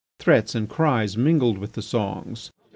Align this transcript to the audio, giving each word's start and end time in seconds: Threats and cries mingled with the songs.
Threats 0.17 0.55
and 0.55 0.67
cries 0.67 1.15
mingled 1.15 1.59
with 1.59 1.73
the 1.73 1.83
songs. 1.83 2.51